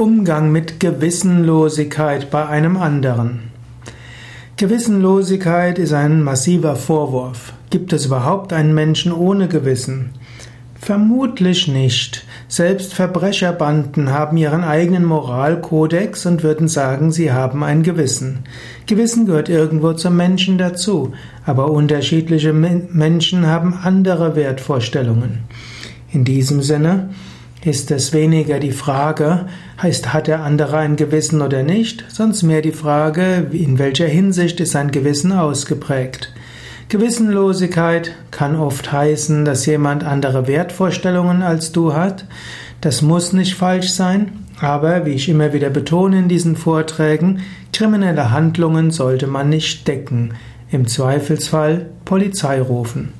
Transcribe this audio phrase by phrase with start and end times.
[0.00, 3.50] Umgang mit Gewissenlosigkeit bei einem anderen.
[4.56, 7.52] Gewissenlosigkeit ist ein massiver Vorwurf.
[7.68, 10.12] Gibt es überhaupt einen Menschen ohne Gewissen?
[10.74, 12.24] Vermutlich nicht.
[12.48, 18.38] Selbst Verbrecherbanden haben ihren eigenen Moralkodex und würden sagen, sie haben ein Gewissen.
[18.86, 21.12] Gewissen gehört irgendwo zum Menschen dazu,
[21.44, 25.40] aber unterschiedliche Menschen haben andere Wertvorstellungen.
[26.10, 27.10] In diesem Sinne
[27.64, 29.46] ist es weniger die Frage,
[29.80, 34.60] heißt, hat der andere ein Gewissen oder nicht, sonst mehr die Frage, in welcher Hinsicht
[34.60, 36.32] ist sein Gewissen ausgeprägt.
[36.88, 42.24] Gewissenlosigkeit kann oft heißen, dass jemand andere Wertvorstellungen als du hat.
[42.80, 48.32] Das muss nicht falsch sein, aber wie ich immer wieder betone in diesen Vorträgen, kriminelle
[48.32, 50.34] Handlungen sollte man nicht decken.
[50.70, 53.19] Im Zweifelsfall Polizei rufen.